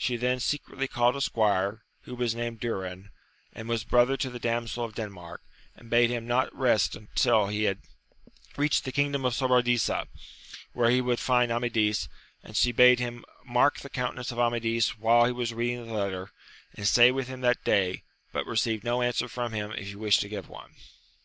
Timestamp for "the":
4.28-4.40, 8.82-8.90, 13.78-13.88, 15.86-15.92